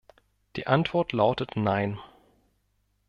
[0.55, 1.99] Die Antwort lautet nein!